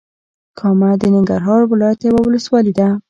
کامه 0.59 0.89
د 1.01 1.03
ننګرهار 1.13 1.61
ولايت 1.71 1.99
یوه 2.07 2.21
ولسوالې 2.23 2.73
ده. 2.79 2.89